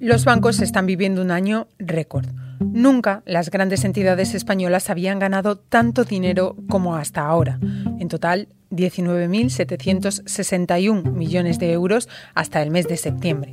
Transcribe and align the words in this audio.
Los 0.00 0.24
bancos 0.24 0.60
están 0.60 0.86
viviendo 0.86 1.20
un 1.20 1.30
año 1.30 1.68
récord. 1.78 2.24
Nunca 2.58 3.22
las 3.26 3.50
grandes 3.50 3.84
entidades 3.84 4.34
españolas 4.34 4.88
habían 4.88 5.18
ganado 5.18 5.58
tanto 5.58 6.04
dinero 6.04 6.56
como 6.70 6.96
hasta 6.96 7.26
ahora. 7.26 7.58
En 7.98 8.08
total, 8.08 8.48
19.761 8.70 11.12
millones 11.12 11.58
de 11.58 11.72
euros 11.72 12.08
hasta 12.34 12.62
el 12.62 12.70
mes 12.70 12.88
de 12.88 12.96
septiembre. 12.96 13.50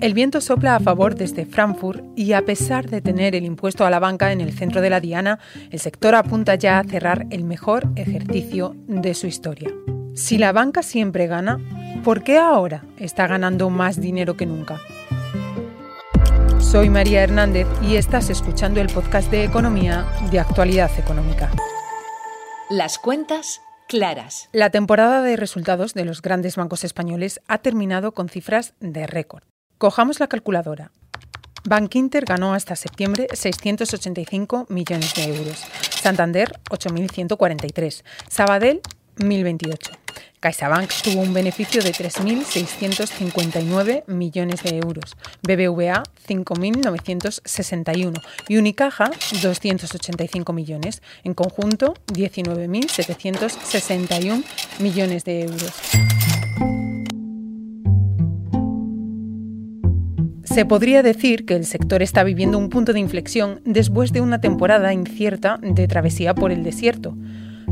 El 0.00 0.14
viento 0.14 0.40
sopla 0.40 0.76
a 0.76 0.80
favor 0.80 1.16
desde 1.16 1.44
Frankfurt 1.44 2.04
y 2.14 2.34
a 2.34 2.44
pesar 2.44 2.88
de 2.88 3.00
tener 3.00 3.34
el 3.34 3.44
impuesto 3.44 3.84
a 3.84 3.90
la 3.90 3.98
banca 3.98 4.30
en 4.30 4.40
el 4.40 4.52
centro 4.52 4.80
de 4.80 4.90
la 4.90 5.00
diana, 5.00 5.40
el 5.72 5.80
sector 5.80 6.14
apunta 6.14 6.54
ya 6.54 6.78
a 6.78 6.84
cerrar 6.84 7.26
el 7.30 7.42
mejor 7.42 7.88
ejercicio 7.96 8.76
de 8.86 9.12
su 9.14 9.26
historia. 9.26 9.72
Si 10.14 10.38
la 10.38 10.52
banca 10.52 10.84
siempre 10.84 11.26
gana, 11.26 11.58
¿por 12.04 12.22
qué 12.22 12.38
ahora 12.38 12.84
está 12.96 13.26
ganando 13.26 13.70
más 13.70 14.00
dinero 14.00 14.36
que 14.36 14.46
nunca? 14.46 14.78
Soy 16.70 16.88
María 16.88 17.24
Hernández 17.24 17.66
y 17.82 17.96
estás 17.96 18.30
escuchando 18.30 18.80
el 18.80 18.86
podcast 18.86 19.28
de 19.28 19.42
economía 19.42 20.06
de 20.30 20.38
actualidad 20.38 20.88
económica. 21.00 21.50
Las 22.68 23.00
cuentas 23.00 23.60
claras. 23.88 24.48
La 24.52 24.70
temporada 24.70 25.20
de 25.20 25.36
resultados 25.36 25.94
de 25.94 26.04
los 26.04 26.22
grandes 26.22 26.54
bancos 26.54 26.84
españoles 26.84 27.40
ha 27.48 27.58
terminado 27.58 28.12
con 28.12 28.28
cifras 28.28 28.74
de 28.78 29.08
récord. 29.08 29.42
Cojamos 29.78 30.20
la 30.20 30.28
calculadora. 30.28 30.92
Bank 31.64 31.92
Inter 31.96 32.24
ganó 32.24 32.54
hasta 32.54 32.76
septiembre 32.76 33.26
685 33.32 34.66
millones 34.68 35.12
de 35.14 35.24
euros, 35.24 35.64
Santander 36.00 36.52
8.143, 36.70 38.04
Sabadell 38.28 38.80
1.028. 39.20 40.00
CaixaBank 40.40 40.90
tuvo 41.04 41.20
un 41.20 41.32
beneficio 41.34 41.82
de 41.82 41.92
3.659 41.92 44.04
millones 44.06 44.62
de 44.62 44.78
euros, 44.78 45.18
BBVA 45.42 46.02
5.961 46.26 48.22
y 48.48 48.56
Unicaja 48.56 49.10
285 49.42 50.54
millones, 50.54 51.02
en 51.24 51.34
conjunto 51.34 51.92
19.761 52.06 54.42
millones 54.78 55.24
de 55.24 55.42
euros. 55.42 55.74
Se 60.44 60.64
podría 60.64 61.02
decir 61.04 61.44
que 61.46 61.54
el 61.54 61.64
sector 61.64 62.02
está 62.02 62.24
viviendo 62.24 62.58
un 62.58 62.70
punto 62.70 62.92
de 62.92 62.98
inflexión 62.98 63.60
después 63.64 64.12
de 64.12 64.20
una 64.20 64.40
temporada 64.40 64.92
incierta 64.92 65.60
de 65.62 65.86
travesía 65.86 66.34
por 66.34 66.50
el 66.50 66.64
desierto. 66.64 67.14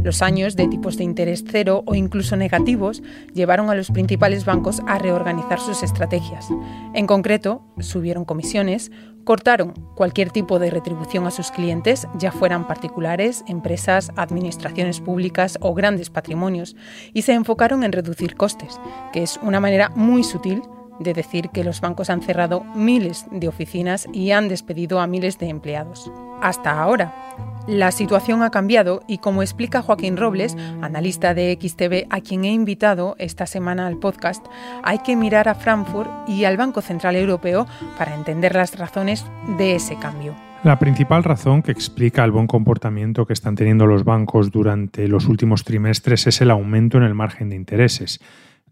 Los 0.02 0.22
años 0.22 0.56
de 0.56 0.68
tipos 0.68 0.96
de 0.96 1.04
interés 1.04 1.44
cero 1.46 1.82
o 1.86 1.94
incluso 1.94 2.36
negativos 2.36 3.02
llevaron 3.34 3.68
a 3.68 3.74
los 3.74 3.90
principales 3.90 4.44
bancos 4.44 4.80
a 4.86 4.98
reorganizar 4.98 5.60
sus 5.60 5.82
estrategias. 5.82 6.48
En 6.94 7.06
concreto, 7.06 7.62
subieron 7.80 8.24
comisiones, 8.24 8.92
cortaron 9.24 9.74
cualquier 9.94 10.30
tipo 10.30 10.58
de 10.58 10.70
retribución 10.70 11.26
a 11.26 11.30
sus 11.30 11.50
clientes, 11.50 12.06
ya 12.16 12.32
fueran 12.32 12.66
particulares, 12.66 13.44
empresas, 13.48 14.10
administraciones 14.16 15.00
públicas 15.00 15.58
o 15.60 15.74
grandes 15.74 16.10
patrimonios, 16.10 16.76
y 17.12 17.22
se 17.22 17.34
enfocaron 17.34 17.84
en 17.84 17.92
reducir 17.92 18.36
costes, 18.36 18.80
que 19.12 19.22
es 19.22 19.38
una 19.42 19.60
manera 19.60 19.90
muy 19.90 20.24
sutil 20.24 20.62
de 21.00 21.12
decir 21.12 21.50
que 21.50 21.64
los 21.64 21.80
bancos 21.80 22.10
han 22.10 22.22
cerrado 22.22 22.64
miles 22.74 23.26
de 23.30 23.48
oficinas 23.48 24.06
y 24.12 24.30
han 24.30 24.48
despedido 24.48 25.00
a 25.00 25.06
miles 25.06 25.38
de 25.38 25.48
empleados. 25.48 26.10
Hasta 26.40 26.80
ahora. 26.80 27.57
La 27.68 27.92
situación 27.92 28.42
ha 28.42 28.50
cambiado 28.50 29.02
y 29.06 29.18
como 29.18 29.42
explica 29.42 29.82
Joaquín 29.82 30.16
Robles, 30.16 30.56
analista 30.80 31.34
de 31.34 31.58
XTV 31.60 32.06
a 32.08 32.22
quien 32.22 32.46
he 32.46 32.52
invitado 32.52 33.14
esta 33.18 33.44
semana 33.44 33.86
al 33.86 33.98
podcast, 33.98 34.42
hay 34.82 35.00
que 35.00 35.16
mirar 35.16 35.50
a 35.50 35.54
Frankfurt 35.54 36.08
y 36.26 36.44
al 36.44 36.56
Banco 36.56 36.80
Central 36.80 37.14
Europeo 37.16 37.66
para 37.98 38.14
entender 38.14 38.54
las 38.54 38.78
razones 38.78 39.26
de 39.58 39.74
ese 39.74 39.98
cambio. 39.98 40.34
La 40.64 40.78
principal 40.78 41.22
razón 41.24 41.62
que 41.62 41.70
explica 41.70 42.24
el 42.24 42.30
buen 42.30 42.46
comportamiento 42.46 43.26
que 43.26 43.34
están 43.34 43.54
teniendo 43.54 43.84
los 43.84 44.02
bancos 44.02 44.50
durante 44.50 45.06
los 45.06 45.26
últimos 45.26 45.62
trimestres 45.62 46.26
es 46.26 46.40
el 46.40 46.50
aumento 46.50 46.96
en 46.96 47.02
el 47.02 47.14
margen 47.14 47.50
de 47.50 47.56
intereses. 47.56 48.18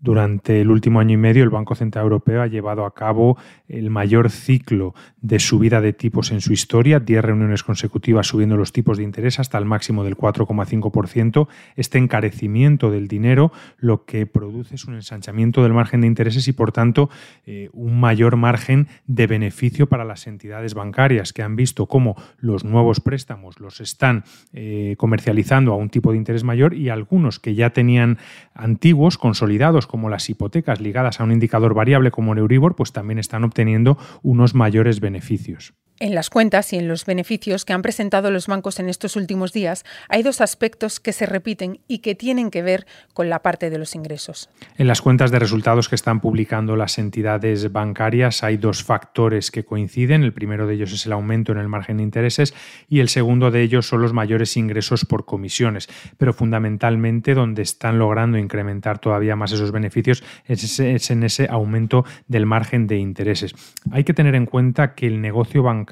Durante 0.00 0.60
el 0.60 0.70
último 0.70 1.00
año 1.00 1.14
y 1.14 1.16
medio, 1.16 1.42
el 1.42 1.50
Banco 1.50 1.74
Central 1.74 2.04
Europeo 2.04 2.42
ha 2.42 2.46
llevado 2.46 2.84
a 2.84 2.94
cabo 2.94 3.36
el 3.68 3.90
mayor 3.90 4.30
ciclo 4.30 4.94
de 5.20 5.38
subida 5.38 5.80
de 5.80 5.92
tipos 5.92 6.30
en 6.30 6.40
su 6.40 6.52
historia, 6.52 7.00
10 7.00 7.24
reuniones 7.24 7.62
consecutivas 7.62 8.26
subiendo 8.26 8.56
los 8.56 8.72
tipos 8.72 8.98
de 8.98 9.04
interés 9.04 9.40
hasta 9.40 9.58
el 9.58 9.64
máximo 9.64 10.04
del 10.04 10.16
4,5%. 10.16 11.48
Este 11.76 11.98
encarecimiento 11.98 12.90
del 12.90 13.08
dinero 13.08 13.52
lo 13.78 14.04
que 14.04 14.26
produce 14.26 14.76
es 14.76 14.84
un 14.84 14.94
ensanchamiento 14.94 15.62
del 15.62 15.72
margen 15.72 16.02
de 16.02 16.06
intereses 16.06 16.46
y, 16.48 16.52
por 16.52 16.72
tanto, 16.72 17.10
eh, 17.44 17.70
un 17.72 17.98
mayor 18.00 18.36
margen 18.36 18.88
de 19.06 19.26
beneficio 19.26 19.88
para 19.88 20.04
las 20.04 20.26
entidades 20.26 20.74
bancarias 20.74 21.32
que 21.32 21.42
han 21.42 21.56
visto 21.56 21.86
cómo 21.86 22.16
los 22.38 22.64
nuevos 22.64 23.00
préstamos 23.00 23.60
los 23.60 23.80
están 23.80 24.24
eh, 24.52 24.94
comercializando 24.98 25.72
a 25.72 25.76
un 25.76 25.90
tipo 25.90 26.12
de 26.12 26.18
interés 26.18 26.44
mayor 26.44 26.74
y 26.74 26.88
algunos 26.88 27.38
que 27.38 27.54
ya 27.54 27.70
tenían 27.70 28.18
antiguos, 28.54 29.18
consolidados, 29.18 29.85
como 29.86 30.08
las 30.08 30.28
hipotecas 30.28 30.80
ligadas 30.80 31.20
a 31.20 31.24
un 31.24 31.32
indicador 31.32 31.74
variable 31.74 32.10
como 32.10 32.32
el 32.32 32.38
Euribor, 32.38 32.76
pues 32.76 32.92
también 32.92 33.19
están 33.19 33.44
obteniendo 33.44 33.98
unos 34.22 34.54
mayores 34.54 35.00
beneficios. 35.00 35.74
En 35.98 36.14
las 36.14 36.28
cuentas 36.28 36.74
y 36.74 36.76
en 36.76 36.88
los 36.88 37.06
beneficios 37.06 37.64
que 37.64 37.72
han 37.72 37.80
presentado 37.80 38.30
los 38.30 38.48
bancos 38.48 38.78
en 38.80 38.90
estos 38.90 39.16
últimos 39.16 39.54
días, 39.54 39.82
hay 40.10 40.22
dos 40.22 40.42
aspectos 40.42 41.00
que 41.00 41.14
se 41.14 41.24
repiten 41.24 41.80
y 41.88 42.00
que 42.00 42.14
tienen 42.14 42.50
que 42.50 42.60
ver 42.60 42.86
con 43.14 43.30
la 43.30 43.38
parte 43.40 43.70
de 43.70 43.78
los 43.78 43.94
ingresos. 43.94 44.50
En 44.76 44.88
las 44.88 45.00
cuentas 45.00 45.30
de 45.30 45.38
resultados 45.38 45.88
que 45.88 45.94
están 45.94 46.20
publicando 46.20 46.76
las 46.76 46.98
entidades 46.98 47.72
bancarias 47.72 48.42
hay 48.42 48.58
dos 48.58 48.84
factores 48.84 49.50
que 49.50 49.64
coinciden. 49.64 50.22
El 50.22 50.34
primero 50.34 50.66
de 50.66 50.74
ellos 50.74 50.92
es 50.92 51.06
el 51.06 51.12
aumento 51.12 51.52
en 51.52 51.58
el 51.58 51.68
margen 51.68 51.96
de 51.96 52.02
intereses 52.02 52.52
y 52.90 53.00
el 53.00 53.08
segundo 53.08 53.50
de 53.50 53.62
ellos 53.62 53.86
son 53.86 54.02
los 54.02 54.12
mayores 54.12 54.54
ingresos 54.58 55.06
por 55.06 55.24
comisiones. 55.24 55.88
Pero 56.18 56.34
fundamentalmente 56.34 57.32
donde 57.32 57.62
están 57.62 57.98
logrando 57.98 58.36
incrementar 58.36 58.98
todavía 58.98 59.34
más 59.34 59.52
esos 59.52 59.72
beneficios 59.72 60.22
es, 60.44 60.78
en 60.78 61.22
ese 61.22 61.48
aumento 61.48 62.04
del 62.28 62.44
margen 62.44 62.86
de 62.86 62.98
intereses. 62.98 63.54
Hay 63.92 64.04
que 64.04 64.12
tener 64.12 64.34
en 64.34 64.44
cuenta 64.44 64.94
que 64.94 65.06
el 65.06 65.22
negocio 65.22 65.62
bancario 65.62 65.85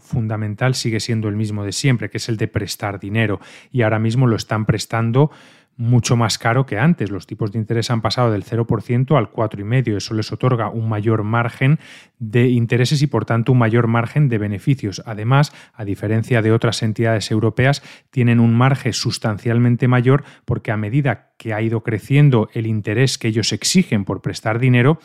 fundamental 0.00 0.74
sigue 0.74 1.00
siendo 1.00 1.28
el 1.28 1.36
mismo 1.36 1.64
de 1.64 1.72
siempre, 1.72 2.10
que 2.10 2.18
es 2.18 2.28
el 2.28 2.36
de 2.36 2.48
prestar 2.48 3.00
dinero. 3.00 3.40
Y 3.72 3.82
ahora 3.82 3.98
mismo 3.98 4.26
lo 4.26 4.36
están 4.36 4.66
prestando 4.66 5.30
mucho 5.78 6.16
más 6.16 6.38
caro 6.38 6.66
que 6.66 6.76
antes. 6.76 7.10
Los 7.10 7.26
tipos 7.26 7.52
de 7.52 7.58
interés 7.60 7.90
han 7.90 8.02
pasado 8.02 8.32
del 8.32 8.44
0% 8.44 9.16
al 9.16 9.30
4,5%. 9.30 9.96
Eso 9.96 10.12
les 10.12 10.30
otorga 10.32 10.68
un 10.68 10.88
mayor 10.88 11.22
margen 11.22 11.78
de 12.18 12.48
intereses 12.48 13.00
y, 13.00 13.06
por 13.06 13.24
tanto, 13.24 13.52
un 13.52 13.58
mayor 13.58 13.86
margen 13.86 14.28
de 14.28 14.38
beneficios. 14.38 15.00
Además, 15.06 15.52
a 15.72 15.84
diferencia 15.84 16.42
de 16.42 16.52
otras 16.52 16.82
entidades 16.82 17.30
europeas, 17.30 17.82
tienen 18.10 18.40
un 18.40 18.54
margen 18.54 18.92
sustancialmente 18.92 19.86
mayor 19.86 20.24
porque 20.44 20.72
a 20.72 20.76
medida 20.76 21.30
que 21.38 21.54
ha 21.54 21.62
ido 21.62 21.84
creciendo 21.84 22.50
el 22.52 22.66
interés 22.66 23.16
que 23.16 23.28
ellos 23.28 23.52
exigen 23.52 24.04
por 24.04 24.20
prestar 24.20 24.58
dinero, 24.58 24.98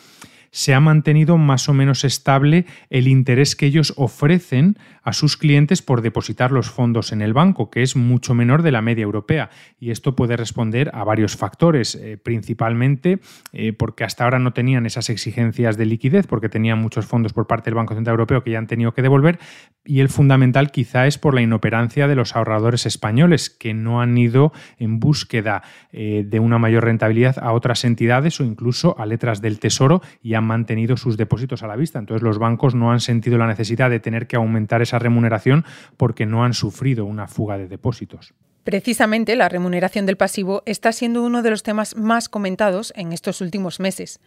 se 0.54 0.76
ha 0.76 0.80
mantenido 0.80 1.40
más 1.40 1.68
o 1.68 1.74
menos 1.74 2.06
estable 2.06 2.68
el 2.92 3.08
interés 3.08 3.56
que 3.56 3.66
ellos 3.66 3.94
ofrecen 3.98 4.78
a 5.02 5.12
sus 5.12 5.36
clientes 5.36 5.82
por 5.82 6.02
depositar 6.02 6.52
los 6.52 6.70
fondos 6.70 7.12
en 7.12 7.22
el 7.22 7.34
banco, 7.34 7.72
que 7.72 7.82
es 7.82 7.96
mucho 7.96 8.36
menor 8.36 8.62
de 8.62 8.72
la 8.72 8.82
media 8.82 9.02
europea. 9.02 9.50
Y 9.80 9.90
esto 9.90 10.16
puede 10.16 10.38
responder 10.38 10.92
a 10.94 11.04
varios 11.04 11.36
factores, 11.36 11.96
eh, 11.96 12.18
principalmente 12.18 13.20
eh, 13.52 13.74
porque 13.74 14.04
hasta 14.04 14.24
ahora 14.24 14.40
no 14.40 14.54
tenían 14.54 14.86
esas 14.86 15.10
exigencias 15.10 15.76
de 15.76 15.88
liquidez, 15.88 16.28
porque 16.28 16.50
tenían 16.50 16.80
muchos 16.80 17.08
fondos 17.08 17.34
por 17.34 17.48
parte 17.48 17.66
del 17.72 17.76
Banco 17.76 17.96
Central 17.96 18.14
Europeo 18.14 18.44
que 18.44 18.52
ya 18.52 18.60
han 18.60 18.68
tenido 18.68 18.94
que 18.94 19.02
devolver. 19.02 19.40
Y 19.84 20.00
el 20.02 20.10
fundamental 20.10 20.72
quizá 20.72 21.08
es 21.08 21.18
por 21.18 21.34
la 21.34 21.42
inoperancia 21.42 22.08
de 22.08 22.16
los 22.16 22.36
ahorradores 22.36 22.86
españoles, 22.86 23.50
que 23.50 23.74
no 23.74 24.02
han 24.02 24.16
ido 24.18 24.54
en 24.78 25.00
búsqueda 25.00 25.64
eh, 25.92 26.24
de 26.26 26.40
una 26.40 26.60
mayor 26.60 26.86
rentabilidad 26.86 27.40
a 27.40 27.52
otras 27.54 27.84
entidades 27.84 28.40
o 28.40 28.46
incluso 28.46 28.96
a 29.00 29.06
letras 29.08 29.42
del 29.42 29.60
Tesoro 29.60 30.02
y 30.22 30.36
mantenido 30.44 30.98
sus 30.98 31.18
depósitos 31.18 31.64
a 31.64 31.68
la 31.68 31.76
vista. 31.76 32.00
Entonces 32.00 32.24
los 32.24 32.38
bancos 32.38 32.76
no 32.76 32.92
han 32.92 33.00
sentido 33.00 33.38
la 33.38 33.48
necesidad 33.48 33.90
de 33.90 34.00
tener 34.00 34.28
que 34.28 34.36
aumentar 34.36 34.82
esa 34.82 35.00
remuneración 35.00 35.66
porque 35.98 36.26
no 36.26 36.44
han 36.44 36.54
sufrido 36.54 37.06
una 37.06 37.28
fuga 37.28 37.58
de 37.58 37.68
depósitos. 37.68 38.34
Precisamente 38.64 39.36
la 39.36 39.50
remuneración 39.50 40.06
del 40.06 40.16
pasivo 40.16 40.64
está 40.66 40.94
siendo 40.94 41.22
uno 41.24 41.42
de 41.42 41.50
los 41.50 41.64
temas 41.64 41.98
más 41.98 42.30
comentados 42.30 42.94
en 42.96 43.12
estos 43.12 43.42
últimos 43.42 43.82
meses 43.82 44.22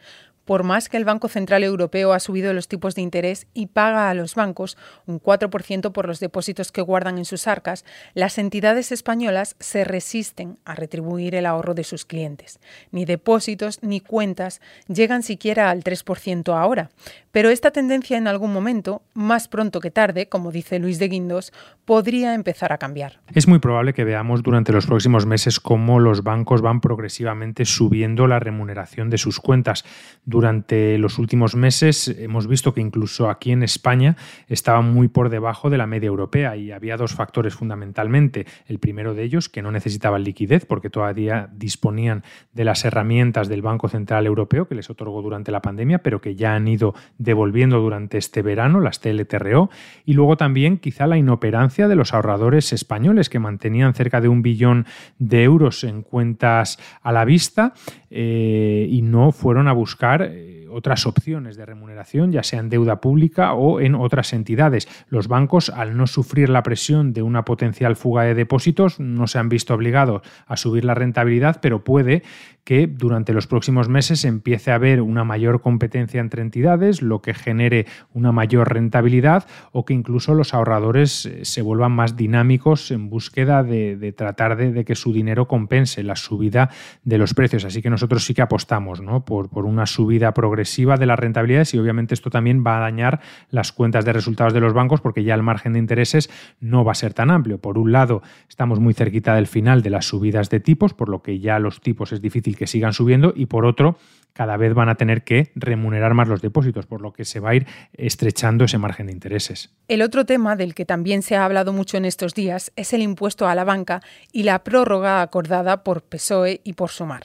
por 0.46 0.62
más 0.62 0.88
que 0.88 0.96
el 0.96 1.04
Banco 1.04 1.28
Central 1.28 1.62
Europeo 1.64 2.14
ha 2.14 2.20
subido 2.20 2.54
los 2.54 2.68
tipos 2.68 2.94
de 2.94 3.02
interés 3.02 3.46
y 3.52 3.66
paga 3.66 4.08
a 4.08 4.14
los 4.14 4.34
bancos 4.34 4.78
un 5.04 5.20
4% 5.20 5.92
por 5.92 6.06
los 6.06 6.20
depósitos 6.20 6.72
que 6.72 6.80
guardan 6.80 7.18
en 7.18 7.26
sus 7.26 7.46
arcas, 7.46 7.84
las 8.14 8.38
entidades 8.38 8.92
españolas 8.92 9.56
se 9.60 9.84
resisten 9.84 10.58
a 10.64 10.74
retribuir 10.74 11.34
el 11.34 11.44
ahorro 11.44 11.74
de 11.74 11.84
sus 11.84 12.04
clientes. 12.04 12.60
Ni 12.92 13.04
depósitos 13.04 13.82
ni 13.82 14.00
cuentas 14.00 14.60
llegan 14.86 15.22
siquiera 15.22 15.70
al 15.70 15.82
3% 15.82 16.56
ahora. 16.56 16.90
Pero 17.36 17.50
esta 17.50 17.70
tendencia 17.70 18.16
en 18.16 18.28
algún 18.28 18.50
momento, 18.50 19.02
más 19.12 19.46
pronto 19.46 19.80
que 19.80 19.90
tarde, 19.90 20.26
como 20.26 20.52
dice 20.52 20.78
Luis 20.78 20.98
de 20.98 21.08
Guindos, 21.08 21.52
podría 21.84 22.32
empezar 22.32 22.72
a 22.72 22.78
cambiar. 22.78 23.20
Es 23.34 23.46
muy 23.46 23.58
probable 23.58 23.92
que 23.92 24.04
veamos 24.04 24.42
durante 24.42 24.72
los 24.72 24.86
próximos 24.86 25.26
meses 25.26 25.60
cómo 25.60 26.00
los 26.00 26.22
bancos 26.22 26.62
van 26.62 26.80
progresivamente 26.80 27.66
subiendo 27.66 28.26
la 28.26 28.38
remuneración 28.38 29.10
de 29.10 29.18
sus 29.18 29.38
cuentas 29.38 29.84
durante 30.24 30.96
los 30.96 31.18
últimos 31.18 31.54
meses 31.56 32.08
hemos 32.08 32.48
visto 32.48 32.72
que 32.72 32.80
incluso 32.80 33.28
aquí 33.28 33.52
en 33.52 33.62
España 33.62 34.16
estaba 34.48 34.80
muy 34.80 35.08
por 35.08 35.28
debajo 35.28 35.68
de 35.68 35.76
la 35.76 35.86
media 35.86 36.08
europea 36.08 36.56
y 36.56 36.72
había 36.72 36.96
dos 36.96 37.12
factores 37.12 37.54
fundamentalmente. 37.54 38.46
El 38.66 38.78
primero 38.78 39.12
de 39.12 39.24
ellos, 39.24 39.50
que 39.50 39.60
no 39.60 39.70
necesitaban 39.70 40.24
liquidez 40.24 40.64
porque 40.64 40.88
todavía 40.88 41.50
disponían 41.52 42.24
de 42.54 42.64
las 42.64 42.84
herramientas 42.86 43.48
del 43.48 43.60
Banco 43.60 43.90
Central 43.90 44.26
Europeo 44.26 44.66
que 44.66 44.74
les 44.74 44.88
otorgó 44.88 45.20
durante 45.20 45.52
la 45.52 45.60
pandemia, 45.60 45.98
pero 45.98 46.22
que 46.22 46.34
ya 46.34 46.54
han 46.54 46.66
ido 46.66 46.94
devolviendo 47.26 47.80
durante 47.80 48.16
este 48.16 48.40
verano, 48.40 48.80
las 48.80 49.00
TLTRO. 49.00 49.68
Y 50.06 50.14
luego 50.14 50.38
también 50.38 50.78
quizá 50.78 51.06
la 51.06 51.18
inoperancia 51.18 51.88
de 51.88 51.96
los 51.96 52.14
ahorradores 52.14 52.72
españoles 52.72 53.28
que 53.28 53.40
mantenían 53.40 53.92
cerca 53.92 54.22
de 54.22 54.28
un 54.28 54.40
billón 54.40 54.86
de 55.18 55.42
euros 55.42 55.84
en 55.84 56.02
cuentas 56.02 56.78
a 57.02 57.12
la 57.12 57.24
vista 57.24 57.74
eh, 58.10 58.86
y 58.88 59.02
no 59.02 59.32
fueron 59.32 59.68
a 59.68 59.72
buscar 59.72 60.22
eh, 60.22 60.65
otras 60.76 61.06
opciones 61.06 61.56
de 61.56 61.64
remuneración, 61.64 62.32
ya 62.32 62.42
sea 62.42 62.60
en 62.60 62.68
deuda 62.68 63.00
pública 63.00 63.54
o 63.54 63.80
en 63.80 63.94
otras 63.94 64.34
entidades. 64.34 64.86
Los 65.08 65.26
bancos, 65.26 65.70
al 65.70 65.96
no 65.96 66.06
sufrir 66.06 66.50
la 66.50 66.62
presión 66.62 67.14
de 67.14 67.22
una 67.22 67.46
potencial 67.46 67.96
fuga 67.96 68.24
de 68.24 68.34
depósitos, 68.34 69.00
no 69.00 69.26
se 69.26 69.38
han 69.38 69.48
visto 69.48 69.72
obligados 69.72 70.20
a 70.46 70.58
subir 70.58 70.84
la 70.84 70.94
rentabilidad, 70.94 71.60
pero 71.62 71.82
puede 71.82 72.22
que 72.64 72.88
durante 72.88 73.32
los 73.32 73.46
próximos 73.46 73.88
meses 73.88 74.24
empiece 74.24 74.72
a 74.72 74.74
haber 74.74 75.00
una 75.00 75.22
mayor 75.22 75.60
competencia 75.60 76.20
entre 76.20 76.42
entidades, 76.42 77.00
lo 77.00 77.22
que 77.22 77.32
genere 77.32 77.86
una 78.12 78.32
mayor 78.32 78.74
rentabilidad 78.74 79.46
o 79.70 79.84
que 79.84 79.94
incluso 79.94 80.34
los 80.34 80.52
ahorradores 80.52 81.26
eh, 81.26 81.44
se 81.44 81.62
vuelvan 81.62 81.92
más 81.92 82.16
dinámicos 82.16 82.90
en 82.90 83.08
búsqueda 83.08 83.62
de, 83.62 84.12
tratar 84.16 84.56
de, 84.56 84.84
que 84.84 84.96
su 84.96 85.12
dinero 85.12 85.46
compense 85.46 86.02
la 86.02 86.16
subida 86.16 86.70
de 87.04 87.18
los 87.18 87.34
precios. 87.34 87.64
Así 87.64 87.82
que 87.82 87.88
nosotros 87.88 88.24
sí 88.24 88.34
que 88.34 88.42
apostamos 88.42 89.00
por 89.24 89.64
una 89.64 89.86
subida 89.86 90.34
progresiva 90.34 90.65
de 90.98 91.06
las 91.06 91.18
rentabilidades 91.18 91.74
y 91.74 91.78
obviamente 91.78 92.14
esto 92.14 92.30
también 92.30 92.64
va 92.66 92.78
a 92.78 92.80
dañar 92.80 93.20
las 93.50 93.72
cuentas 93.72 94.04
de 94.04 94.12
resultados 94.12 94.52
de 94.52 94.60
los 94.60 94.72
bancos 94.72 95.00
porque 95.00 95.24
ya 95.24 95.34
el 95.34 95.42
margen 95.42 95.72
de 95.72 95.78
intereses 95.78 96.30
no 96.60 96.84
va 96.84 96.92
a 96.92 96.94
ser 96.94 97.14
tan 97.14 97.30
amplio. 97.30 97.58
Por 97.58 97.78
un 97.78 97.92
lado, 97.92 98.22
estamos 98.48 98.80
muy 98.80 98.94
cerquita 98.94 99.34
del 99.34 99.46
final 99.46 99.82
de 99.82 99.90
las 99.90 100.06
subidas 100.06 100.50
de 100.50 100.60
tipos, 100.60 100.94
por 100.94 101.08
lo 101.08 101.22
que 101.22 101.38
ya 101.38 101.58
los 101.58 101.80
tipos 101.80 102.12
es 102.12 102.20
difícil 102.20 102.56
que 102.56 102.66
sigan 102.66 102.92
subiendo 102.92 103.32
y 103.34 103.46
por 103.46 103.64
otro, 103.64 103.98
cada 104.32 104.56
vez 104.58 104.74
van 104.74 104.90
a 104.90 104.96
tener 104.96 105.24
que 105.24 105.50
remunerar 105.54 106.12
más 106.12 106.28
los 106.28 106.42
depósitos, 106.42 106.86
por 106.86 107.00
lo 107.00 107.12
que 107.12 107.24
se 107.24 107.40
va 107.40 107.50
a 107.50 107.54
ir 107.54 107.66
estrechando 107.94 108.64
ese 108.64 108.76
margen 108.76 109.06
de 109.06 109.12
intereses. 109.12 109.74
El 109.88 110.02
otro 110.02 110.26
tema 110.26 110.56
del 110.56 110.74
que 110.74 110.84
también 110.84 111.22
se 111.22 111.36
ha 111.36 111.44
hablado 111.44 111.72
mucho 111.72 111.96
en 111.96 112.04
estos 112.04 112.34
días 112.34 112.70
es 112.76 112.92
el 112.92 113.00
impuesto 113.00 113.48
a 113.48 113.54
la 113.54 113.64
banca 113.64 114.02
y 114.32 114.42
la 114.42 114.62
prórroga 114.62 115.22
acordada 115.22 115.82
por 115.82 116.02
PSOE 116.02 116.60
y 116.64 116.74
por 116.74 116.90
Sumar. 116.90 117.22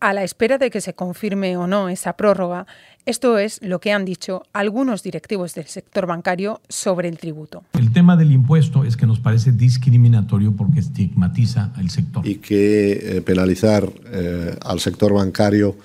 A 0.00 0.14
la 0.14 0.24
espera 0.24 0.56
de 0.56 0.70
que 0.70 0.80
se 0.80 0.94
confirme 0.94 1.58
o 1.58 1.66
no 1.66 1.90
esa 1.90 2.14
prórroga, 2.14 2.66
esto 3.04 3.36
es 3.36 3.60
lo 3.62 3.80
que 3.80 3.92
han 3.92 4.06
dicho 4.06 4.44
algunos 4.54 5.02
directivos 5.02 5.54
del 5.54 5.66
sector 5.66 6.06
bancario 6.06 6.62
sobre 6.70 7.08
el 7.08 7.18
tributo. 7.18 7.64
El 7.74 7.92
tema 7.92 8.16
del 8.16 8.32
impuesto 8.32 8.84
es 8.84 8.96
que 8.96 9.04
nos 9.04 9.20
parece 9.20 9.52
discriminatorio 9.52 10.56
porque 10.56 10.80
estigmatiza 10.80 11.72
al 11.76 11.90
sector. 11.90 12.26
Y 12.26 12.36
que 12.36 12.92
eh, 12.92 13.20
penalizar 13.20 13.90
eh, 14.06 14.56
al 14.64 14.80
sector 14.80 15.12
bancario 15.12 15.76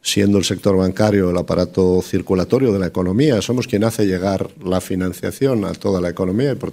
siendo 0.00 0.38
el 0.38 0.44
sector 0.44 0.76
bancario 0.76 1.30
el 1.30 1.36
aparato 1.36 2.00
circulatorio 2.00 2.72
de 2.72 2.78
la 2.78 2.86
economía, 2.86 3.42
somos 3.42 3.66
quien 3.66 3.82
hace 3.82 4.06
llegar 4.06 4.48
la 4.64 4.80
financiación 4.80 5.64
a 5.64 5.72
toda 5.72 6.00
la 6.00 6.08
economía 6.08 6.52
y 6.52 6.54
por, 6.54 6.70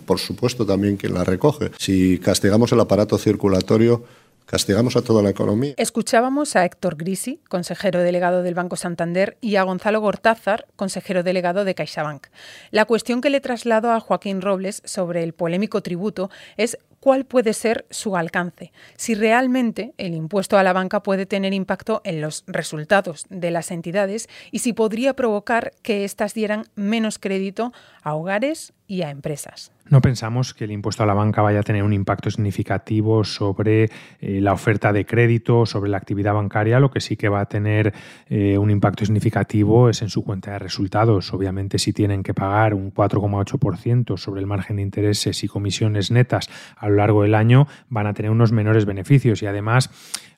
por 0.00 0.18
supuesto 0.18 0.66
también 0.66 0.98
quien 0.98 1.14
la 1.14 1.24
recoge. 1.24 1.70
Si 1.78 2.18
castigamos 2.18 2.70
el 2.72 2.80
aparato 2.80 3.16
circulatorio, 3.16 4.04
castigamos 4.46 4.96
a 4.96 5.02
toda 5.02 5.22
la 5.22 5.30
economía. 5.30 5.74
Escuchábamos 5.76 6.56
a 6.56 6.64
Héctor 6.64 6.96
Grisi, 6.96 7.40
consejero 7.48 8.00
delegado 8.00 8.42
del 8.42 8.54
Banco 8.54 8.76
Santander, 8.76 9.36
y 9.40 9.56
a 9.56 9.62
Gonzalo 9.62 10.00
Gortázar, 10.00 10.66
consejero 10.76 11.22
delegado 11.22 11.64
de 11.64 11.74
CaixaBank. 11.74 12.26
La 12.70 12.84
cuestión 12.84 13.20
que 13.20 13.30
le 13.30 13.40
traslado 13.40 13.92
a 13.92 14.00
Joaquín 14.00 14.42
Robles 14.42 14.82
sobre 14.84 15.22
el 15.22 15.32
polémico 15.32 15.82
tributo 15.82 16.30
es 16.56 16.78
cuál 17.04 17.26
puede 17.26 17.52
ser 17.52 17.84
su 17.90 18.16
alcance, 18.16 18.72
si 18.96 19.14
realmente 19.14 19.92
el 19.98 20.14
impuesto 20.14 20.56
a 20.56 20.62
la 20.62 20.72
banca 20.72 21.02
puede 21.02 21.26
tener 21.26 21.52
impacto 21.52 22.00
en 22.02 22.22
los 22.22 22.44
resultados 22.46 23.26
de 23.28 23.50
las 23.50 23.70
entidades 23.70 24.26
y 24.50 24.60
si 24.60 24.72
podría 24.72 25.12
provocar 25.12 25.72
que 25.82 26.06
éstas 26.06 26.32
dieran 26.32 26.64
menos 26.76 27.18
crédito 27.18 27.74
a 28.02 28.14
hogares 28.14 28.72
y 28.86 29.02
a 29.02 29.10
empresas. 29.10 29.72
No 29.88 30.00
pensamos 30.00 30.54
que 30.54 30.64
el 30.64 30.72
impuesto 30.72 31.02
a 31.02 31.06
la 31.06 31.14
banca 31.14 31.42
vaya 31.42 31.60
a 31.60 31.62
tener 31.62 31.82
un 31.82 31.92
impacto 31.92 32.30
significativo 32.30 33.24
sobre 33.24 33.90
eh, 34.20 34.40
la 34.40 34.52
oferta 34.52 34.92
de 34.92 35.04
crédito, 35.04 35.66
sobre 35.66 35.90
la 35.90 35.98
actividad 35.98 36.34
bancaria. 36.34 36.80
Lo 36.80 36.90
que 36.90 37.00
sí 37.00 37.16
que 37.16 37.28
va 37.28 37.40
a 37.40 37.46
tener 37.46 37.92
eh, 38.28 38.56
un 38.58 38.70
impacto 38.70 39.04
significativo 39.04 39.88
es 39.88 40.02
en 40.02 40.08
su 40.08 40.24
cuenta 40.24 40.52
de 40.52 40.58
resultados. 40.58 41.32
Obviamente, 41.32 41.78
si 41.78 41.92
tienen 41.92 42.22
que 42.22 42.34
pagar 42.34 42.74
un 42.74 42.92
4,8% 42.92 44.16
sobre 44.16 44.40
el 44.40 44.46
margen 44.46 44.76
de 44.76 44.82
intereses 44.82 45.44
y 45.44 45.48
comisiones 45.48 46.10
netas 46.10 46.48
a 46.76 46.88
lo 46.88 46.96
largo 46.96 47.22
del 47.22 47.34
año, 47.34 47.66
van 47.88 48.06
a 48.06 48.14
tener 48.14 48.30
unos 48.30 48.52
menores 48.52 48.86
beneficios 48.86 49.42
y 49.42 49.46
además 49.46 49.90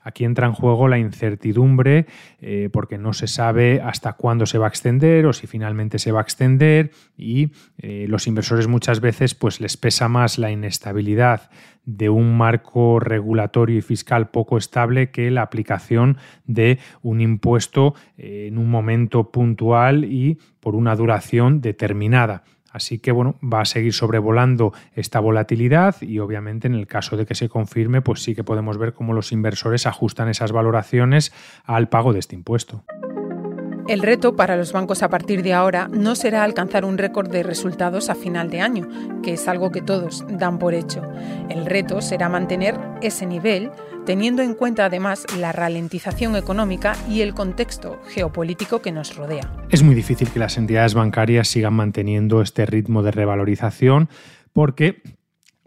Aquí 0.06 0.24
entra 0.24 0.46
en 0.46 0.52
juego 0.52 0.86
la 0.86 0.98
incertidumbre 0.98 2.06
eh, 2.40 2.70
porque 2.72 2.96
no 2.96 3.12
se 3.12 3.26
sabe 3.26 3.80
hasta 3.80 4.12
cuándo 4.12 4.46
se 4.46 4.56
va 4.56 4.66
a 4.66 4.68
extender 4.68 5.26
o 5.26 5.32
si 5.32 5.48
finalmente 5.48 5.98
se 5.98 6.12
va 6.12 6.20
a 6.20 6.22
extender 6.22 6.92
y 7.18 7.50
eh, 7.78 8.06
los 8.08 8.28
inversores 8.28 8.68
muchas 8.68 9.00
veces 9.00 9.34
pues 9.34 9.60
les 9.60 9.76
pesa 9.76 10.08
más 10.08 10.38
la 10.38 10.52
inestabilidad 10.52 11.50
de 11.86 12.08
un 12.08 12.36
marco 12.36 13.00
regulatorio 13.00 13.78
y 13.78 13.80
fiscal 13.80 14.30
poco 14.30 14.58
estable 14.58 15.10
que 15.10 15.28
la 15.32 15.42
aplicación 15.42 16.18
de 16.44 16.78
un 17.02 17.20
impuesto 17.20 17.96
eh, 18.16 18.46
en 18.46 18.58
un 18.58 18.70
momento 18.70 19.32
puntual 19.32 20.04
y 20.04 20.38
por 20.60 20.76
una 20.76 20.94
duración 20.94 21.60
determinada. 21.60 22.44
Así 22.76 22.98
que 22.98 23.10
bueno, 23.10 23.36
va 23.42 23.62
a 23.62 23.64
seguir 23.64 23.94
sobrevolando 23.94 24.74
esta 24.94 25.18
volatilidad 25.18 25.96
y 26.02 26.18
obviamente 26.18 26.66
en 26.66 26.74
el 26.74 26.86
caso 26.86 27.16
de 27.16 27.24
que 27.24 27.34
se 27.34 27.48
confirme, 27.48 28.02
pues 28.02 28.22
sí 28.22 28.34
que 28.34 28.44
podemos 28.44 28.76
ver 28.76 28.92
cómo 28.92 29.14
los 29.14 29.32
inversores 29.32 29.86
ajustan 29.86 30.28
esas 30.28 30.52
valoraciones 30.52 31.32
al 31.64 31.88
pago 31.88 32.12
de 32.12 32.18
este 32.18 32.34
impuesto. 32.34 32.84
El 33.88 34.00
reto 34.00 34.34
para 34.34 34.56
los 34.56 34.72
bancos 34.72 35.04
a 35.04 35.08
partir 35.08 35.44
de 35.44 35.54
ahora 35.54 35.88
no 35.92 36.16
será 36.16 36.42
alcanzar 36.42 36.84
un 36.84 36.98
récord 36.98 37.30
de 37.30 37.44
resultados 37.44 38.10
a 38.10 38.16
final 38.16 38.50
de 38.50 38.60
año, 38.60 38.88
que 39.22 39.34
es 39.34 39.46
algo 39.46 39.70
que 39.70 39.80
todos 39.80 40.24
dan 40.28 40.58
por 40.58 40.74
hecho. 40.74 41.02
El 41.48 41.66
reto 41.66 42.00
será 42.00 42.28
mantener 42.28 42.76
ese 43.00 43.26
nivel, 43.26 43.70
teniendo 44.04 44.42
en 44.42 44.54
cuenta 44.54 44.86
además 44.86 45.24
la 45.38 45.52
ralentización 45.52 46.34
económica 46.34 46.96
y 47.08 47.20
el 47.20 47.32
contexto 47.32 48.00
geopolítico 48.08 48.82
que 48.82 48.90
nos 48.90 49.14
rodea. 49.14 49.52
Es 49.70 49.84
muy 49.84 49.94
difícil 49.94 50.30
que 50.30 50.40
las 50.40 50.58
entidades 50.58 50.94
bancarias 50.94 51.46
sigan 51.46 51.74
manteniendo 51.74 52.42
este 52.42 52.66
ritmo 52.66 53.04
de 53.04 53.12
revalorización 53.12 54.08
porque 54.52 55.00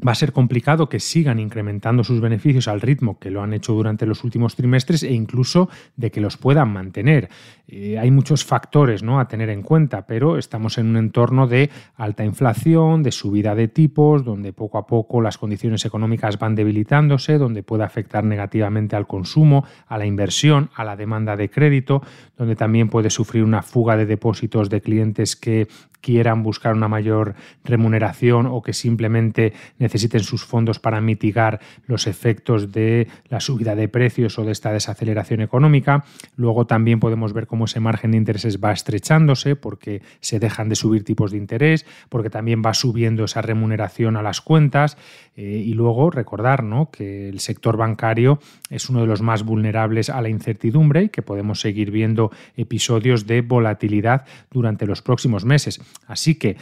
va 0.05 0.13
a 0.13 0.15
ser 0.15 0.31
complicado 0.31 0.89
que 0.89 0.99
sigan 0.99 1.39
incrementando 1.39 2.03
sus 2.03 2.21
beneficios 2.21 2.67
al 2.67 2.81
ritmo 2.81 3.19
que 3.19 3.31
lo 3.31 3.41
han 3.41 3.53
hecho 3.53 3.73
durante 3.73 4.05
los 4.05 4.23
últimos 4.23 4.55
trimestres 4.55 5.03
e 5.03 5.11
incluso 5.11 5.69
de 5.95 6.11
que 6.11 6.21
los 6.21 6.37
puedan 6.37 6.71
mantener. 6.71 7.29
Eh, 7.67 7.99
hay 7.99 8.09
muchos 8.09 8.45
factores 8.45 9.03
¿no? 9.03 9.19
a 9.19 9.27
tener 9.27 9.49
en 9.49 9.61
cuenta, 9.61 10.07
pero 10.07 10.37
estamos 10.37 10.77
en 10.77 10.87
un 10.87 10.97
entorno 10.97 11.47
de 11.47 11.69
alta 11.95 12.23
inflación, 12.23 13.03
de 13.03 13.11
subida 13.11 13.55
de 13.55 13.67
tipos, 13.67 14.23
donde 14.23 14.53
poco 14.53 14.77
a 14.77 14.87
poco 14.87 15.21
las 15.21 15.37
condiciones 15.37 15.85
económicas 15.85 16.39
van 16.39 16.55
debilitándose, 16.55 17.37
donde 17.37 17.61
puede 17.63 17.83
afectar 17.83 18.23
negativamente 18.23 18.95
al 18.95 19.05
consumo, 19.05 19.65
a 19.87 19.97
la 19.97 20.05
inversión, 20.05 20.69
a 20.75 20.83
la 20.83 20.95
demanda 20.95 21.35
de 21.35 21.49
crédito, 21.49 22.01
donde 22.37 22.55
también 22.55 22.89
puede 22.89 23.09
sufrir 23.09 23.43
una 23.43 23.61
fuga 23.61 23.97
de 23.97 24.05
depósitos 24.05 24.69
de 24.69 24.81
clientes 24.81 25.35
que 25.35 25.67
quieran 26.01 26.43
buscar 26.43 26.73
una 26.73 26.87
mayor 26.87 27.35
remuneración 27.63 28.45
o 28.45 28.61
que 28.61 28.73
simplemente 28.73 29.53
necesiten 29.89 30.21
sus 30.21 30.45
fondos 30.45 30.77
para 30.77 31.01
mitigar 31.01 31.59
los 31.87 32.05
efectos 32.05 32.71
de 32.71 33.07
la 33.27 33.39
subida 33.39 33.75
de 33.75 33.87
precios 33.87 34.37
o 34.37 34.43
de 34.43 34.51
esta 34.51 34.71
desaceleración 34.71 35.41
económica. 35.41 36.05
Luego 36.35 36.67
también 36.67 36.99
podemos 36.99 37.33
ver 37.33 37.47
cómo 37.47 37.65
ese 37.65 37.79
margen 37.79 38.11
de 38.11 38.17
intereses 38.17 38.59
va 38.63 38.71
estrechándose 38.71 39.55
porque 39.55 40.03
se 40.19 40.39
dejan 40.39 40.69
de 40.69 40.75
subir 40.75 41.03
tipos 41.03 41.31
de 41.31 41.37
interés, 41.37 41.87
porque 42.09 42.29
también 42.29 42.61
va 42.63 42.75
subiendo 42.75 43.23
esa 43.23 43.41
remuneración 43.41 44.15
a 44.15 44.21
las 44.21 44.41
cuentas 44.41 44.95
eh, 45.35 45.63
y 45.65 45.73
luego 45.73 46.11
recordar 46.11 46.63
¿no? 46.63 46.91
que 46.91 47.27
el 47.29 47.39
sector 47.39 47.75
bancario 47.75 48.39
es 48.69 48.89
uno 48.89 49.01
de 49.01 49.07
los 49.07 49.23
más 49.23 49.43
vulnerables 49.43 50.11
a 50.11 50.21
la 50.21 50.29
incertidumbre 50.29 51.03
y 51.05 51.09
que 51.09 51.23
podemos 51.23 51.61
seguir 51.61 51.89
viendo 51.89 52.31
episodios 52.57 53.25
de 53.25 53.41
volatilidad 53.41 54.25
durante 54.51 54.85
los 54.85 55.01
próximos 55.01 55.45
meses. 55.45 55.81
Así 56.05 56.35
que 56.35 56.57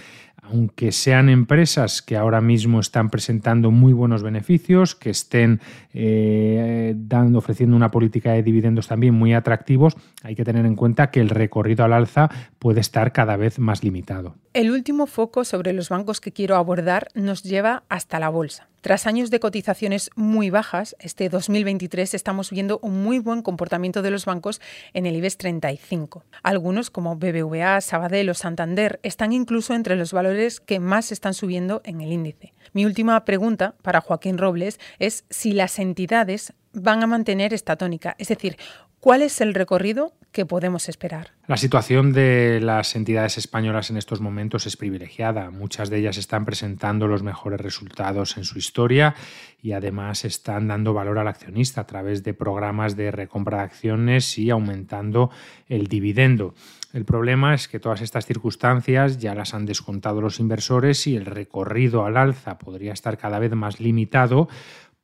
aunque 0.50 0.92
sean 0.92 1.30
empresas 1.30 2.02
que 2.02 2.16
ahora 2.16 2.42
mismo 2.42 2.80
están 2.80 3.10
presentando 3.10 3.72
muy 3.72 3.94
buenos 3.94 4.24
beneficios, 4.24 4.96
que 4.96 5.10
estén 5.10 5.62
eh, 5.94 6.94
dando, 6.96 7.40
ofreciendo 7.40 7.76
una 7.76 7.92
política 7.92 8.34
de 8.34 8.44
dividendos 8.44 8.88
también 8.88 9.14
muy 9.14 9.34
atractivos, 9.34 9.96
hay 10.24 10.36
que 10.36 10.46
tener 10.46 10.66
en 10.66 10.76
cuenta 10.76 11.12
que 11.12 11.20
el 11.20 11.30
recorrido 11.30 11.84
al 11.84 11.94
alza 11.94 12.30
puede 12.60 12.82
estar 12.82 13.12
cada 13.12 13.36
vez 13.38 13.60
más 13.60 13.84
limitado. 13.84 14.36
El 14.54 14.72
último 14.72 15.08
foco 15.08 15.44
sobre 15.44 15.74
los 15.74 15.90
bancos 15.90 16.22
que 16.22 16.32
quiero 16.32 16.56
abordar 16.56 17.08
nos 17.14 17.44
lleva 17.44 17.84
hasta 17.90 18.20
la 18.20 18.30
bolsa. 18.30 18.68
Tras 18.88 19.06
años 19.06 19.30
de 19.32 19.42
cotizaciones 19.42 20.12
muy 20.16 20.50
bajas, 20.50 20.96
este 21.00 21.28
2023 21.28 22.14
estamos 22.14 22.52
viendo 22.52 22.80
un 22.82 23.04
muy 23.04 23.20
buen 23.20 23.42
comportamiento 23.42 24.02
de 24.02 24.12
los 24.12 24.24
bancos 24.24 24.62
en 24.94 25.06
el 25.06 25.18
IBEX 25.18 25.36
35. 25.36 26.24
Algunos, 26.42 26.90
como 26.90 27.18
BBVA, 27.18 27.82
Sabadell 27.82 28.30
o 28.30 28.34
Santander, 28.34 29.02
están 29.04 29.34
incluso 29.34 29.74
entre 29.74 29.98
los 29.98 30.14
valores 30.14 30.62
que 30.62 30.80
más 30.80 31.12
están 31.12 31.34
subiendo 31.34 31.82
en 31.84 32.00
el 32.00 32.14
índice. 32.14 32.54
Mi 32.72 32.86
última 32.86 33.26
pregunta 33.26 33.76
para 33.82 34.00
Joaquín 34.00 34.38
Robles 34.38 34.80
es 35.00 35.26
si 35.30 35.52
las 35.52 35.80
entidades 35.80 36.54
van 36.72 37.04
a 37.04 37.08
mantener 37.08 37.54
esta 37.54 37.76
tónica, 37.76 38.16
es 38.20 38.30
decir, 38.30 38.56
¿cuál 39.02 39.22
es 39.22 39.42
el 39.42 39.54
recorrido 39.54 40.14
que 40.38 40.46
podemos 40.46 40.88
esperar? 40.88 41.32
La 41.48 41.58
situación 41.58 42.14
de 42.14 42.60
las 42.62 42.96
entidades 42.96 43.40
españolas 43.40 43.90
en 43.90 43.98
estos 43.98 44.22
momentos 44.22 44.68
es 44.68 44.78
privilegiada. 44.78 45.50
Muchas 45.50 45.90
de 45.90 45.98
ellas 45.98 46.18
están 46.18 46.46
presentando 46.46 47.08
los 47.08 47.24
mejores 47.24 47.60
resultados 47.60 48.38
en 48.38 48.44
su 48.44 48.60
historia 48.60 49.16
y 49.64 49.72
además 49.72 50.26
están 50.26 50.68
dando 50.68 50.94
valor 50.94 51.18
al 51.18 51.28
accionista 51.28 51.82
a 51.82 51.88
través 51.88 52.24
de 52.24 52.36
programas 52.36 52.96
de 52.96 53.10
recompra 53.10 53.58
de 53.58 53.64
acciones 53.64 54.38
y 54.38 54.52
aumentando 54.52 55.32
el 55.70 55.88
dividendo. 55.88 56.54
El 56.94 57.04
problema 57.04 57.56
es 57.56 57.68
que 57.68 57.80
todas 57.80 58.02
estas 58.02 58.28
circunstancias 58.28 59.18
ya 59.18 59.34
las 59.34 59.56
han 59.56 59.66
descontado 59.66 60.22
los 60.22 60.40
inversores 60.40 61.08
y 61.08 61.16
el 61.16 61.26
recorrido 61.26 62.06
al 62.06 62.16
alza 62.16 62.60
podría 62.60 62.94
estar 62.94 63.18
cada 63.18 63.40
vez 63.40 63.54
más 63.54 63.80
limitado 63.80 64.50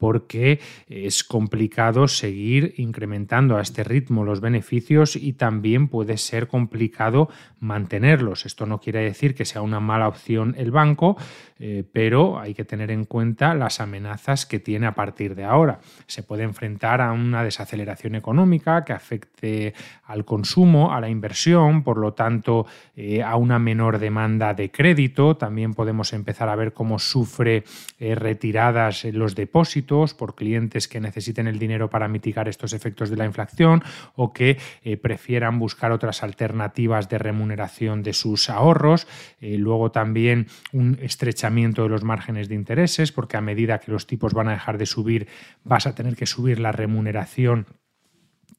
porque 0.03 0.59
es 0.89 1.23
complicado 1.23 2.09
seguir 2.09 2.73
incrementando 2.75 3.55
a 3.55 3.61
este 3.61 3.85
ritmo 3.85 4.25
los 4.25 4.41
beneficios 4.41 5.15
y 5.15 5.31
también 5.31 5.87
puede 5.87 6.17
ser 6.17 6.49
complicado 6.49 7.29
mantenerlos. 7.61 8.45
Esto 8.45 8.65
no 8.65 8.81
quiere 8.81 8.99
decir 8.99 9.33
que 9.33 9.45
sea 9.45 9.61
una 9.61 9.79
mala 9.79 10.09
opción 10.09 10.55
el 10.57 10.71
banco, 10.71 11.15
eh, 11.57 11.85
pero 11.93 12.37
hay 12.37 12.53
que 12.53 12.65
tener 12.65 12.91
en 12.91 13.05
cuenta 13.05 13.53
las 13.55 13.79
amenazas 13.79 14.45
que 14.45 14.59
tiene 14.59 14.87
a 14.87 14.93
partir 14.93 15.35
de 15.35 15.45
ahora. 15.45 15.79
Se 16.05 16.21
puede 16.21 16.43
enfrentar 16.43 16.99
a 16.99 17.13
una 17.13 17.41
desaceleración 17.41 18.15
económica 18.15 18.83
que 18.83 18.91
afecte 18.91 19.73
al 20.03 20.25
consumo, 20.25 20.91
a 20.91 20.99
la 20.99 21.07
inversión, 21.07 21.81
por 21.81 21.97
lo 21.97 22.11
tanto 22.11 22.65
eh, 22.97 23.23
a 23.23 23.37
una 23.37 23.57
menor 23.57 23.99
demanda 23.99 24.53
de 24.53 24.69
crédito. 24.69 25.37
También 25.37 25.73
podemos 25.73 26.11
empezar 26.11 26.49
a 26.49 26.57
ver 26.57 26.73
cómo 26.73 26.99
sufre 26.99 27.63
eh, 27.97 28.15
retiradas 28.15 29.05
los 29.05 29.33
depósitos 29.35 29.92
por 30.15 30.35
clientes 30.35 30.87
que 30.87 30.99
necesiten 30.99 31.47
el 31.47 31.59
dinero 31.59 31.89
para 31.89 32.07
mitigar 32.07 32.47
estos 32.47 32.73
efectos 32.73 33.09
de 33.09 33.17
la 33.17 33.25
inflación 33.25 33.83
o 34.15 34.33
que 34.33 34.57
eh, 34.83 34.97
prefieran 34.97 35.59
buscar 35.59 35.91
otras 35.91 36.23
alternativas 36.23 37.09
de 37.09 37.19
remuneración 37.19 38.01
de 38.01 38.13
sus 38.13 38.49
ahorros. 38.49 39.07
Eh, 39.39 39.57
luego 39.57 39.91
también 39.91 40.47
un 40.71 40.97
estrechamiento 41.01 41.83
de 41.83 41.89
los 41.89 42.03
márgenes 42.03 42.49
de 42.49 42.55
intereses, 42.55 43.11
porque 43.11 43.37
a 43.37 43.41
medida 43.41 43.79
que 43.79 43.91
los 43.91 44.07
tipos 44.07 44.33
van 44.33 44.47
a 44.47 44.53
dejar 44.53 44.77
de 44.77 44.85
subir, 44.85 45.27
vas 45.63 45.85
a 45.85 45.93
tener 45.93 46.15
que 46.15 46.25
subir 46.25 46.59
la 46.59 46.71
remuneración 46.71 47.67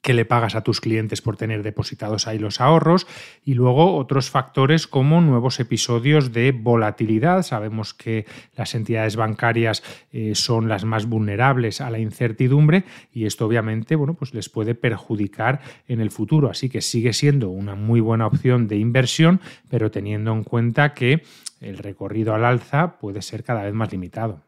que 0.05 0.13
le 0.13 0.27
pagas 0.27 0.55
a 0.55 0.61
tus 0.61 0.83
clientes 0.83 1.23
por 1.23 1.39
tener 1.39 1.63
depositados 1.63 2.27
ahí 2.27 2.39
los 2.39 2.61
ahorros 2.61 3.07
y 3.43 3.55
luego 3.55 3.97
otros 3.97 4.29
factores 4.29 4.87
como 4.87 5.23
nuevos 5.23 5.59
episodios 5.61 6.31
de 6.35 6.53
volatilidad. 6.53 7.43
Sabemos 7.43 7.95
que 7.95 8.27
las 8.55 8.75
entidades 8.75 9.17
bancarias 9.17 9.83
eh, 10.13 10.35
son 10.35 10.69
las 10.69 10.85
más 10.85 11.07
vulnerables 11.07 11.81
a 11.81 11.89
la 11.89 12.01
incertidumbre 12.01 12.85
y 13.15 13.25
esto 13.25 13.47
obviamente 13.47 13.97
bueno, 13.97 14.13
pues 14.13 14.35
les 14.35 14.51
puede 14.51 14.75
perjudicar 14.75 15.63
en 15.89 16.03
el 16.03 16.11
futuro. 16.11 16.51
Así 16.51 16.69
que 16.69 16.83
sigue 16.83 17.15
siendo 17.15 17.49
una 17.49 17.75
muy 17.75 18.01
buena 18.01 18.27
opción 18.27 18.69
de 18.69 18.77
inversión, 18.77 19.41
pero 19.71 19.91
teniendo 19.91 20.33
en 20.33 20.45
cuenta 20.45 20.93
que 20.93 21.23
el 21.63 21.79
recorrido 21.79 22.35
al 22.35 22.45
alza 22.45 22.99
puede 22.99 23.23
ser 23.23 23.43
cada 23.43 23.63
vez 23.63 23.73
más 23.73 23.91
limitado. 23.91 24.43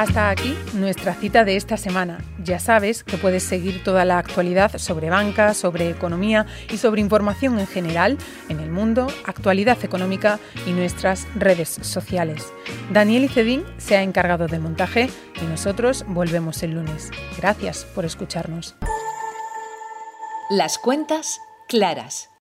Hasta 0.00 0.30
aquí 0.30 0.56
nuestra 0.72 1.12
cita 1.12 1.44
de 1.44 1.56
esta 1.56 1.76
semana. 1.76 2.24
Ya 2.42 2.58
sabes 2.58 3.04
que 3.04 3.18
puedes 3.18 3.42
seguir 3.42 3.84
toda 3.84 4.06
la 4.06 4.16
actualidad 4.16 4.78
sobre 4.78 5.10
banca, 5.10 5.52
sobre 5.52 5.90
economía 5.90 6.46
y 6.70 6.78
sobre 6.78 7.02
información 7.02 7.58
en 7.58 7.66
general 7.66 8.16
en 8.48 8.60
el 8.60 8.70
mundo, 8.70 9.08
actualidad 9.26 9.76
económica 9.84 10.40
y 10.66 10.70
nuestras 10.70 11.28
redes 11.34 11.68
sociales. 11.68 12.50
Daniel 12.90 13.24
Icedín 13.24 13.62
se 13.76 13.98
ha 13.98 14.02
encargado 14.02 14.46
del 14.46 14.62
montaje 14.62 15.10
y 15.42 15.44
nosotros 15.44 16.06
volvemos 16.08 16.62
el 16.62 16.70
lunes. 16.76 17.10
Gracias 17.36 17.84
por 17.84 18.06
escucharnos. 18.06 18.76
Las 20.48 20.78
cuentas 20.78 21.42
claras. 21.68 22.30